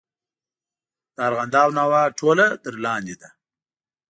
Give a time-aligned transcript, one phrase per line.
[1.15, 3.29] د ارغنداب ناوه ټوله تر لاندې ده.